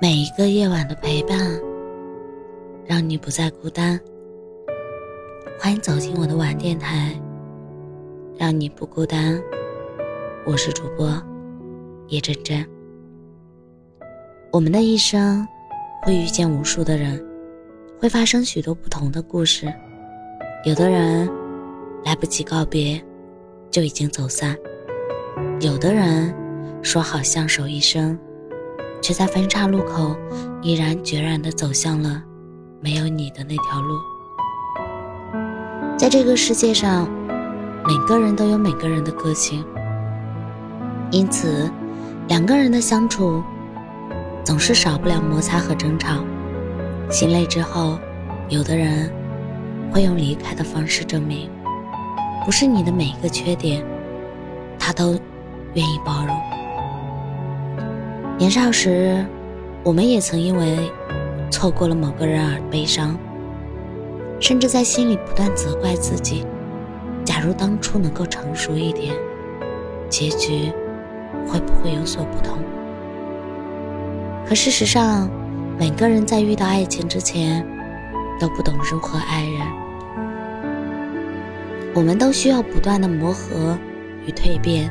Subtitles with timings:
[0.00, 1.38] 每一个夜晚的陪伴，
[2.84, 3.98] 让你不再孤单。
[5.58, 7.18] 欢迎走进我的晚电台，
[8.36, 9.40] 让你不孤单。
[10.44, 11.10] 我是主播
[12.08, 12.64] 叶真真。
[14.52, 15.46] 我们的一生
[16.02, 17.24] 会遇见无数的人，
[17.98, 19.72] 会发生许多不同的故事。
[20.64, 21.28] 有的人
[22.04, 23.02] 来不及告别，
[23.70, 24.54] 就已经走散；
[25.60, 26.34] 有的人
[26.82, 28.18] 说好相守一生。
[29.00, 30.16] 却在分岔路口，
[30.62, 32.22] 毅然决然地走向了
[32.80, 33.96] 没有你的那条路。
[35.96, 37.08] 在这个世界上，
[37.86, 39.64] 每个人都有每个人的个性，
[41.10, 41.70] 因此，
[42.28, 43.42] 两个人的相处
[44.44, 46.22] 总是少不了摩擦和争吵。
[47.08, 47.98] 心累之后，
[48.48, 49.10] 有的人
[49.92, 51.48] 会用离开的方式证明，
[52.44, 53.84] 不是你的每一个缺点，
[54.78, 55.12] 他都
[55.74, 56.36] 愿意包容。
[58.38, 59.24] 年少时，
[59.82, 60.92] 我们也曾因为
[61.50, 63.18] 错过了某个人而悲伤，
[64.38, 66.44] 甚至在心里不断责怪自己：
[67.24, 69.14] 假如当初能够成熟一点，
[70.10, 70.70] 结局
[71.46, 72.58] 会不会有所不同？
[74.46, 75.30] 可事实上，
[75.78, 77.66] 每个人在遇到爱情之前，
[78.38, 79.66] 都不懂如何爱人。
[81.94, 83.78] 我们都需要不断的磨合
[84.26, 84.90] 与蜕变，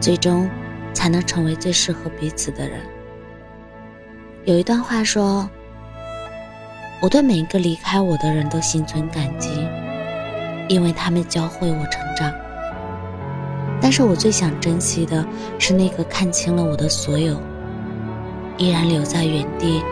[0.00, 0.50] 最终。
[0.94, 2.80] 才能成为最适合彼此的人。
[4.44, 5.48] 有一段话说
[7.02, 9.50] ：“我对每一个离开我的人都心存感激，
[10.68, 12.32] 因为他们教会我成长。
[13.80, 15.26] 但是我最想珍惜的
[15.58, 17.38] 是那个看清了我的所有，
[18.56, 19.82] 依然留在原地，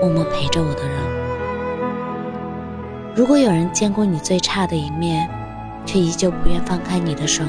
[0.00, 0.98] 默默陪着我的人。
[3.16, 5.28] 如果有人见过你最差的一面，
[5.86, 7.42] 却依旧不愿放开你的手。”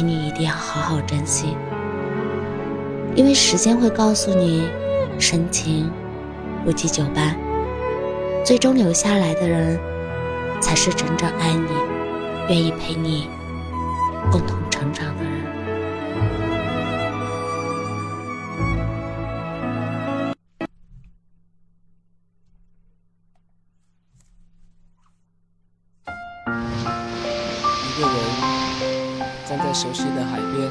[0.00, 1.54] 请你一定要好好珍惜，
[3.14, 4.66] 因为时间会告诉你，
[5.18, 5.92] 深情
[6.64, 7.36] 不及久伴，
[8.42, 9.78] 最终留下来的人，
[10.58, 11.68] 才是真正爱你、
[12.48, 13.28] 愿意陪你
[14.32, 15.30] 共同成长的人。
[27.98, 28.49] 一个人。
[29.62, 30.68] 在熟悉的海边，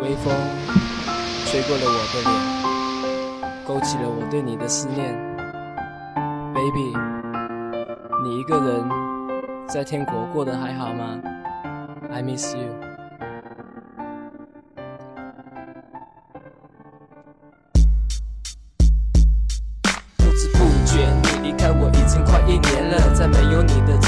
[0.00, 0.32] 微风
[1.46, 2.30] 吹过了我的脸，
[3.66, 5.16] 勾起了我对你的思念。
[6.54, 6.94] Baby，
[8.22, 8.88] 你一个人
[9.66, 11.20] 在天国过得还好吗
[12.12, 12.85] ？I miss you。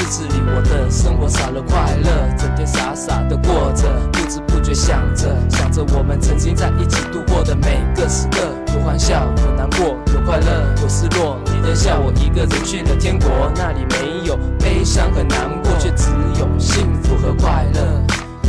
[0.09, 8.39] 子里，我的生活少了快乐，整天傻傻的过着，不知不觉想着想着我们曾经在一起度过的每个时刻，
[8.75, 11.39] 有欢笑，有难过，有快乐，有失落。
[11.45, 16.09] 你的笑，我一个人去了天国，那里没有悲伤和难过，却只
[16.41, 17.81] 有幸福和快乐。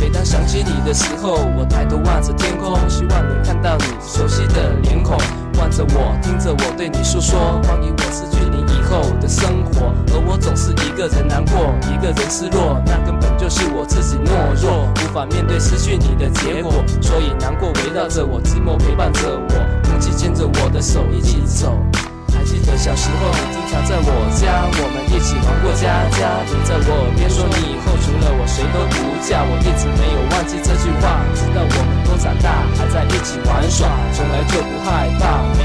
[0.00, 5.18] 每当想起你的时候，我抬头望着天空，希望能看到你熟悉的脸孔，
[5.58, 9.94] 望着我，听着我对你诉说关于我失去你后的生活。
[10.12, 19.54] 而我总是一个人难过，一个人失落，那根本就是我自己懦弱，无法面对失去你的结果，所以难过围绕着我，寂寞陪伴着我，
[19.88, 21.78] 空气牵着我的手一起走。
[22.34, 26.40] 还记得小时候，你经常在我家，我们一起玩过家家。
[26.48, 29.44] 你在我耳边说，你以后除了我谁都不嫁。
[29.44, 35.59] 我一直没有忘记这句话，直到我们都长大，还在一起玩耍，从来就不害怕。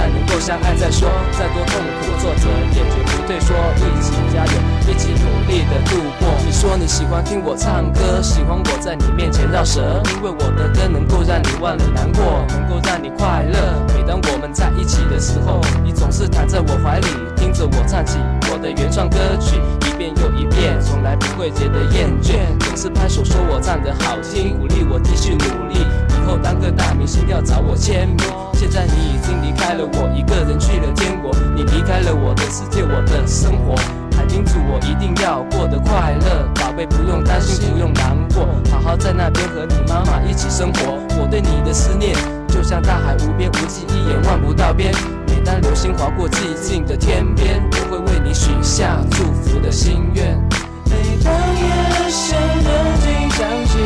[0.00, 1.08] 好现在能够相爱再说。
[1.32, 4.52] 再多痛苦，挫折坚决不退缩，一起加油，
[4.88, 6.28] 一起努力的度过。
[6.44, 13.58] 你说你喜欢听我唱歌，喜欢我在你面前绕舌，因为我的歌能够让你忘了难过，能够让你快乐。
[13.94, 17.06] 每当我们在一起的时候，你总是躺在我怀里，
[17.36, 18.18] 听着我唱起
[18.50, 25.84] 我的原创歌曲，一遍又一遍，从来不会觉得厌倦，总是拍手说我唱得好听，鼓励我继续努力，
[26.30, 28.18] 后当个大明星要找我签名。
[28.54, 33.74] 现在你已经离开了我，一个人去了天国，你离开了我的世界，我的生活，
[34.16, 42.14] 还叮嘱我一定要过得快乐，宝贝不用担心，不用难过，好好在那边和你妈妈一起生活，我对你的思念。
[42.46, 44.94] 就像大海无边无际，一眼望不到边。
[45.26, 50.38] 每当流星划过寂静的天边，都会为你许下祝福的心愿。
[50.84, 53.78] 每当夜深人静想起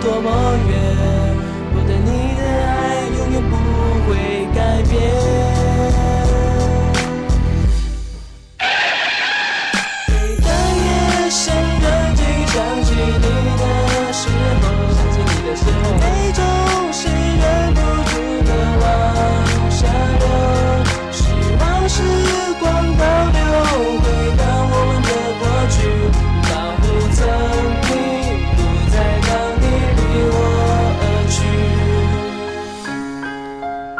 [0.00, 0.28] 多么
[0.68, 0.72] 远，
[1.74, 2.77] 我对你的爱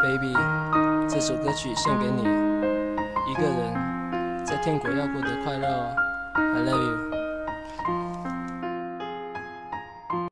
[0.08, 0.32] Baby，
[1.06, 5.94] 这首歌曲献给你，一个人在天国要过得快乐哦
[6.32, 7.18] ，I love you。